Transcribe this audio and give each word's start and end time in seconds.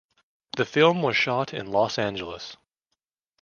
The 0.57 0.65
film 0.65 1.03
was 1.03 1.15
shot 1.15 1.53
in 1.53 1.67
Los 1.69 1.99
Angeles. 1.99 2.57